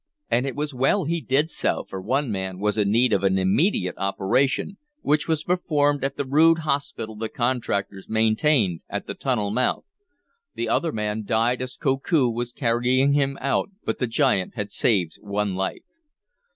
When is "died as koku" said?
11.23-12.31